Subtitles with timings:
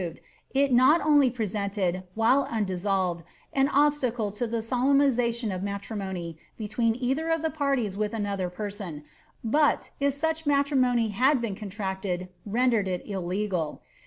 [0.01, 0.19] ed,
[0.49, 7.29] it not only presented, while undissolved, an obstacle to the solemnisatioa of matrimony, between either
[7.29, 9.03] of the parties with another person,
[9.43, 13.83] but, if such matrimony had been contracted, rendered it illegal.